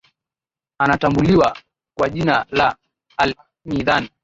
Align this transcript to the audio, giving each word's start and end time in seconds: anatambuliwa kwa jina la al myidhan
anatambuliwa 0.79 1.57
kwa 1.97 2.09
jina 2.09 2.45
la 2.51 2.75
al 3.17 3.35
myidhan 3.65 4.09